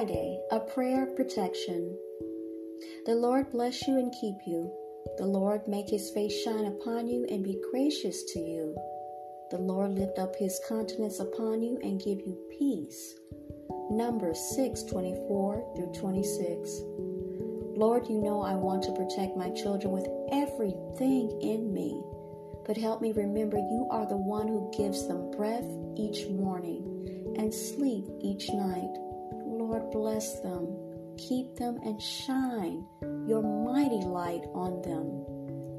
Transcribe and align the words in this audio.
Friday, 0.00 0.40
a 0.50 0.58
prayer 0.58 1.02
of 1.02 1.14
protection. 1.14 1.94
The 3.04 3.14
Lord 3.14 3.50
bless 3.50 3.86
you 3.86 3.98
and 3.98 4.10
keep 4.18 4.36
you. 4.46 4.72
The 5.18 5.26
Lord 5.26 5.68
make 5.68 5.90
his 5.90 6.10
face 6.12 6.42
shine 6.42 6.64
upon 6.64 7.06
you 7.06 7.26
and 7.28 7.44
be 7.44 7.60
gracious 7.70 8.24
to 8.32 8.38
you. 8.38 8.74
The 9.50 9.58
Lord 9.58 9.90
lift 9.90 10.18
up 10.18 10.34
his 10.36 10.58
countenance 10.66 11.20
upon 11.20 11.60
you 11.60 11.78
and 11.82 12.00
give 12.00 12.18
you 12.20 12.38
peace. 12.58 13.14
Numbers 13.90 14.40
6 14.56 14.84
24 14.84 15.74
through 15.76 15.92
26. 15.92 16.70
Lord, 17.76 18.08
you 18.08 18.22
know 18.22 18.40
I 18.40 18.54
want 18.54 18.82
to 18.84 18.92
protect 18.92 19.36
my 19.36 19.50
children 19.50 19.92
with 19.92 20.08
everything 20.32 21.38
in 21.42 21.74
me. 21.74 22.02
But 22.66 22.78
help 22.78 23.02
me 23.02 23.12
remember 23.12 23.58
you 23.58 23.86
are 23.90 24.06
the 24.06 24.16
one 24.16 24.48
who 24.48 24.72
gives 24.74 25.06
them 25.06 25.30
breath 25.32 25.68
each 25.98 26.26
morning 26.28 27.34
and 27.36 27.52
sleep 27.52 28.06
each 28.22 28.48
night. 28.48 29.09
Lord, 29.70 29.92
bless 29.92 30.40
them, 30.40 30.66
keep 31.16 31.54
them, 31.54 31.78
and 31.84 32.02
shine 32.02 32.84
your 33.28 33.40
mighty 33.40 34.04
light 34.04 34.42
on 34.52 34.82
them. 34.82 35.24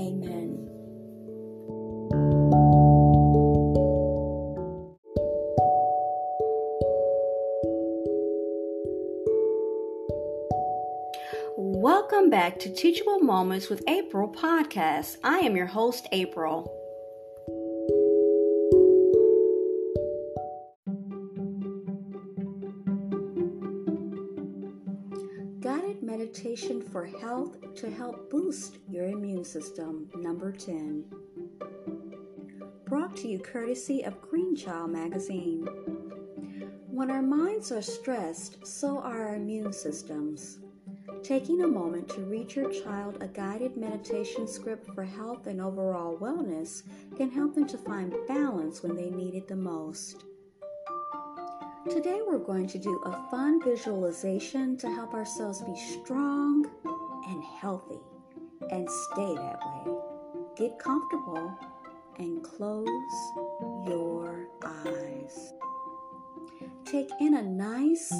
Amen. 0.00 0.66
Welcome 11.56 12.28
back 12.28 12.58
to 12.58 12.74
Teachable 12.74 13.20
Moments 13.20 13.68
with 13.68 13.84
April 13.86 14.28
podcast. 14.28 15.18
I 15.22 15.38
am 15.38 15.54
your 15.54 15.66
host, 15.66 16.08
April. 16.10 16.68
Guided 25.96 26.18
meditation 26.18 26.82
for 26.82 27.06
health 27.06 27.74
to 27.76 27.90
help 27.90 28.28
boost 28.28 28.76
your 28.86 29.06
immune 29.06 29.44
system, 29.44 30.10
number 30.14 30.52
10. 30.52 31.06
Brought 32.84 33.16
to 33.16 33.28
you 33.28 33.38
courtesy 33.38 34.04
of 34.04 34.20
Green 34.20 34.54
Child 34.54 34.90
magazine. 34.90 35.66
When 36.90 37.10
our 37.10 37.22
minds 37.22 37.72
are 37.72 37.80
stressed, 37.80 38.66
so 38.66 38.98
are 38.98 39.28
our 39.28 39.36
immune 39.36 39.72
systems. 39.72 40.58
Taking 41.22 41.62
a 41.62 41.68
moment 41.68 42.10
to 42.10 42.20
read 42.20 42.54
your 42.54 42.70
child 42.70 43.16
a 43.22 43.28
guided 43.28 43.78
meditation 43.78 44.46
script 44.46 44.92
for 44.94 45.04
health 45.04 45.46
and 45.46 45.62
overall 45.62 46.18
wellness 46.18 46.82
can 47.16 47.30
help 47.30 47.54
them 47.54 47.66
to 47.68 47.78
find 47.78 48.14
balance 48.28 48.82
when 48.82 48.96
they 48.96 49.08
need 49.08 49.34
it 49.34 49.48
the 49.48 49.56
most. 49.56 50.24
Today, 51.90 52.20
we're 52.26 52.38
going 52.38 52.66
to 52.68 52.78
do 52.78 53.00
a 53.04 53.30
fun 53.30 53.62
visualization 53.62 54.76
to 54.78 54.88
help 54.88 55.14
ourselves 55.14 55.62
be 55.62 55.76
strong 55.76 56.66
and 57.28 57.44
healthy 57.44 58.00
and 58.72 58.88
stay 58.90 59.34
that 59.36 59.60
way. 59.64 59.94
Get 60.56 60.80
comfortable 60.80 61.56
and 62.18 62.42
close 62.42 62.88
your 63.86 64.48
eyes. 64.64 65.52
Take 66.84 67.10
in 67.20 67.34
a 67.34 67.42
nice, 67.42 68.12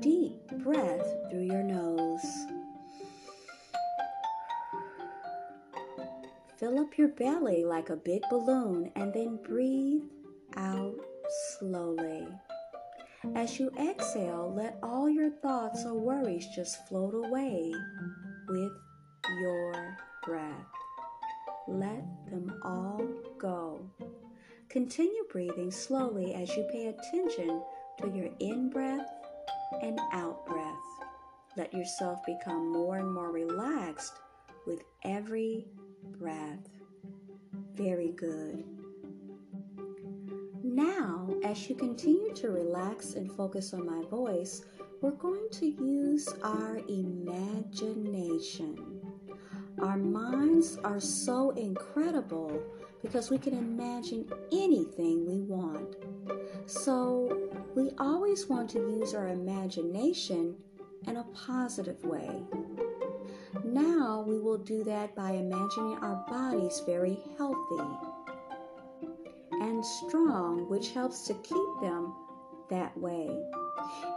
deep 0.00 0.48
breath 0.64 1.06
through 1.30 1.44
your 1.44 1.62
nose. 1.62 2.26
Fill 6.56 6.80
up 6.80 6.98
your 6.98 7.08
belly 7.08 7.64
like 7.64 7.90
a 7.90 7.96
big 7.96 8.22
balloon 8.28 8.90
and 8.96 9.14
then 9.14 9.38
breathe 9.44 10.02
out 10.56 10.96
slowly. 11.60 12.26
As 13.34 13.58
you 13.58 13.70
exhale, 13.80 14.52
let 14.54 14.78
all 14.82 15.08
your 15.08 15.30
thoughts 15.30 15.84
or 15.84 15.94
worries 15.94 16.46
just 16.54 16.86
float 16.86 17.14
away 17.14 17.72
with 18.48 18.72
your 19.40 19.96
breath. 20.24 20.66
Let 21.66 22.04
them 22.30 22.60
all 22.62 23.02
go. 23.38 23.90
Continue 24.68 25.24
breathing 25.30 25.70
slowly 25.70 26.34
as 26.34 26.56
you 26.56 26.68
pay 26.70 26.86
attention 26.86 27.62
to 28.00 28.08
your 28.08 28.30
in 28.38 28.70
breath 28.70 29.08
and 29.82 29.98
out 30.12 30.46
breath. 30.46 30.74
Let 31.56 31.74
yourself 31.74 32.20
become 32.24 32.70
more 32.70 32.98
and 32.98 33.12
more 33.12 33.32
relaxed 33.32 34.14
with 34.64 34.84
every 35.04 35.66
breath. 36.18 36.68
Very 37.74 38.12
good. 38.12 38.77
Now, 40.78 41.26
as 41.42 41.68
you 41.68 41.74
continue 41.74 42.32
to 42.34 42.50
relax 42.50 43.14
and 43.14 43.32
focus 43.32 43.74
on 43.74 43.84
my 43.84 44.08
voice, 44.08 44.62
we're 45.00 45.10
going 45.10 45.48
to 45.54 45.66
use 45.66 46.28
our 46.44 46.78
imagination. 46.88 49.00
Our 49.82 49.96
minds 49.96 50.78
are 50.84 51.00
so 51.00 51.50
incredible 51.50 52.62
because 53.02 53.28
we 53.28 53.38
can 53.38 53.54
imagine 53.54 54.30
anything 54.52 55.26
we 55.26 55.40
want. 55.40 55.96
So, 56.66 57.50
we 57.74 57.90
always 57.98 58.46
want 58.46 58.70
to 58.70 58.78
use 58.78 59.14
our 59.14 59.30
imagination 59.30 60.54
in 61.08 61.16
a 61.16 61.26
positive 61.34 62.04
way. 62.04 62.40
Now, 63.64 64.24
we 64.24 64.38
will 64.38 64.58
do 64.58 64.84
that 64.84 65.16
by 65.16 65.32
imagining 65.32 65.98
our 66.02 66.24
bodies 66.28 66.82
very 66.86 67.18
healthy 67.36 67.82
and 69.78 69.86
strong, 69.86 70.68
which 70.68 70.90
helps 70.90 71.22
to 71.28 71.34
keep 71.34 71.80
them 71.80 72.12
that 72.68 72.98
way. 72.98 73.30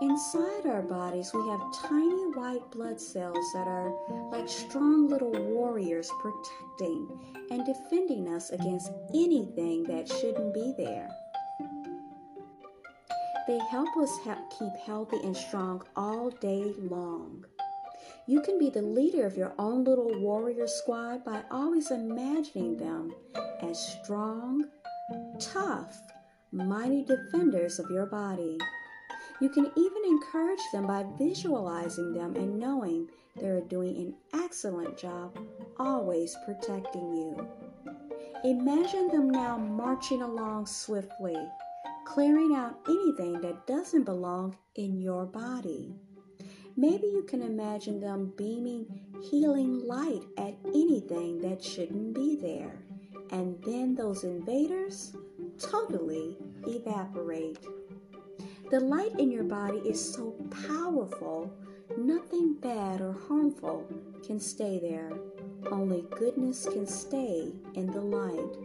Inside 0.00 0.64
our 0.64 0.80
bodies, 0.80 1.32
we 1.34 1.46
have 1.48 1.74
tiny 1.74 2.32
white 2.32 2.70
blood 2.70 2.98
cells 2.98 3.44
that 3.52 3.68
are 3.68 3.92
like 4.32 4.48
strong 4.48 5.06
little 5.06 5.32
warriors 5.52 6.10
protecting 6.22 7.46
and 7.50 7.66
defending 7.66 8.26
us 8.32 8.48
against 8.48 8.90
anything 9.12 9.84
that 9.84 10.08
shouldn't 10.08 10.54
be 10.54 10.72
there. 10.78 11.10
They 13.46 13.58
help 13.70 13.94
us 13.98 14.18
keep 14.58 14.74
healthy 14.86 15.18
and 15.22 15.36
strong 15.36 15.82
all 15.94 16.30
day 16.30 16.72
long. 16.78 17.44
You 18.26 18.40
can 18.40 18.58
be 18.58 18.70
the 18.70 18.80
leader 18.80 19.26
of 19.26 19.36
your 19.36 19.52
own 19.58 19.84
little 19.84 20.18
warrior 20.20 20.66
squad 20.66 21.22
by 21.22 21.42
always 21.50 21.90
imagining 21.90 22.78
them 22.78 23.12
as 23.60 23.78
strong, 23.78 24.64
tough, 25.40 26.00
mighty 26.52 27.02
defenders 27.04 27.78
of 27.78 27.90
your 27.90 28.06
body. 28.06 28.58
You 29.40 29.48
can 29.48 29.70
even 29.76 30.02
encourage 30.04 30.60
them 30.72 30.86
by 30.86 31.04
visualizing 31.18 32.12
them 32.12 32.36
and 32.36 32.58
knowing 32.58 33.08
they're 33.36 33.62
doing 33.62 33.96
an 33.96 34.14
excellent 34.34 34.98
job 34.98 35.38
always 35.78 36.36
protecting 36.44 37.14
you. 37.14 37.48
Imagine 38.44 39.08
them 39.08 39.30
now 39.30 39.56
marching 39.56 40.22
along 40.22 40.66
swiftly, 40.66 41.36
clearing 42.04 42.54
out 42.54 42.78
anything 42.88 43.40
that 43.40 43.66
doesn't 43.66 44.04
belong 44.04 44.56
in 44.74 44.98
your 44.98 45.24
body. 45.24 45.94
Maybe 46.76 47.06
you 47.06 47.22
can 47.22 47.42
imagine 47.42 48.00
them 48.00 48.32
beaming 48.36 48.86
healing 49.30 49.86
light 49.86 50.22
at 50.38 50.54
anything 50.66 51.40
that 51.40 51.62
shouldn't 51.62 52.14
be 52.14 52.36
there, 52.36 52.82
and 53.30 53.62
then 53.64 53.94
those 53.94 54.24
invaders 54.24 55.14
totally 55.60 56.36
evaporate. 56.66 57.58
The 58.70 58.80
light 58.80 59.18
in 59.18 59.30
your 59.30 59.44
body 59.44 59.78
is 59.78 60.14
so 60.14 60.34
powerful, 60.68 61.52
nothing 61.98 62.54
bad 62.54 63.00
or 63.00 63.12
harmful 63.12 63.86
can 64.24 64.38
stay 64.40 64.78
there. 64.78 65.12
Only 65.70 66.04
goodness 66.16 66.66
can 66.66 66.86
stay 66.86 67.52
in 67.74 67.86
the 67.86 68.00
light. 68.00 68.56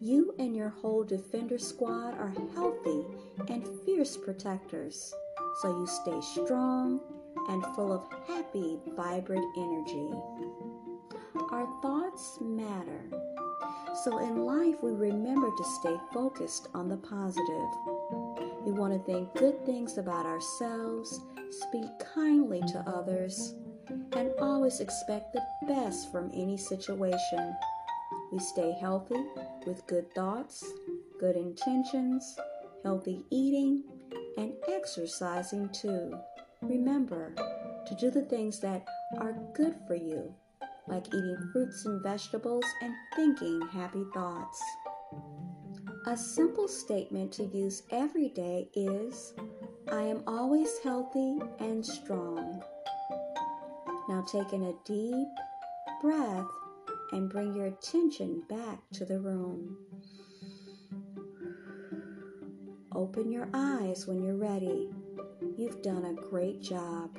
You 0.00 0.34
and 0.38 0.56
your 0.56 0.68
whole 0.68 1.02
Defender 1.02 1.58
squad 1.58 2.14
are 2.14 2.32
healthy 2.54 3.04
and 3.48 3.68
fierce 3.84 4.16
protectors, 4.16 5.12
so 5.60 5.80
you 5.80 5.86
stay 5.86 6.20
strong 6.20 7.00
and 7.48 7.64
full 7.74 7.92
of 7.92 8.04
happy, 8.28 8.78
vibrant 8.96 9.46
energy. 9.56 10.10
Our 11.50 11.66
thoughts 11.82 12.38
matter. 12.40 13.27
So 14.04 14.18
in 14.18 14.44
life, 14.46 14.76
we 14.80 14.92
remember 14.92 15.50
to 15.50 15.64
stay 15.80 15.96
focused 16.12 16.68
on 16.72 16.88
the 16.88 16.96
positive. 16.98 17.68
We 18.64 18.70
want 18.70 18.92
to 18.92 19.00
think 19.00 19.34
good 19.34 19.66
things 19.66 19.98
about 19.98 20.24
ourselves, 20.24 21.20
speak 21.50 21.90
kindly 22.14 22.60
to 22.68 22.78
others, 22.86 23.54
and 24.12 24.30
always 24.40 24.78
expect 24.78 25.32
the 25.32 25.42
best 25.66 26.12
from 26.12 26.30
any 26.32 26.56
situation. 26.56 27.56
We 28.30 28.38
stay 28.38 28.72
healthy 28.80 29.24
with 29.66 29.86
good 29.86 30.14
thoughts, 30.14 30.64
good 31.18 31.34
intentions, 31.34 32.36
healthy 32.84 33.24
eating, 33.30 33.82
and 34.36 34.52
exercising 34.68 35.70
too. 35.70 36.16
Remember 36.62 37.32
to 37.86 37.94
do 37.96 38.10
the 38.10 38.22
things 38.22 38.60
that 38.60 38.86
are 39.18 39.32
good 39.54 39.74
for 39.86 39.96
you, 39.96 40.34
like 40.88 41.06
eating 41.08 41.50
fruits 41.52 41.84
and 41.84 42.02
vegetables 42.02 42.64
and 42.82 42.94
thinking 43.14 43.60
happy 43.72 44.04
thoughts. 44.14 44.62
A 46.06 46.16
simple 46.16 46.68
statement 46.68 47.32
to 47.32 47.44
use 47.44 47.82
every 47.90 48.28
day 48.30 48.68
is 48.74 49.34
I 49.90 50.02
am 50.02 50.22
always 50.26 50.78
healthy 50.82 51.38
and 51.60 51.84
strong. 51.84 52.62
Now 54.08 54.22
take 54.22 54.52
in 54.52 54.62
a 54.64 54.74
deep 54.86 55.28
breath 56.00 56.46
and 57.12 57.28
bring 57.28 57.54
your 57.54 57.66
attention 57.66 58.42
back 58.48 58.78
to 58.94 59.04
the 59.04 59.20
room. 59.20 59.76
Open 62.94 63.30
your 63.30 63.48
eyes 63.54 64.06
when 64.06 64.22
you're 64.22 64.36
ready. 64.36 64.90
You've 65.56 65.82
done 65.82 66.04
a 66.04 66.28
great 66.30 66.62
job. 66.62 67.18